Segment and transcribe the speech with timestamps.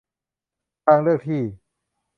[0.85, 1.41] ทางเลือกที่